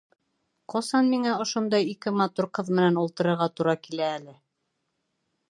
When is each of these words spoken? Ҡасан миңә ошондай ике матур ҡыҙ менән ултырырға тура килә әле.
Ҡасан 0.73 1.11
миңә 1.15 1.33
ошондай 1.45 1.85
ике 1.91 2.15
матур 2.23 2.49
ҡыҙ 2.59 2.73
менән 2.79 2.99
ултырырға 3.03 3.49
тура 3.61 3.77
килә 3.87 4.11
әле. 4.17 4.35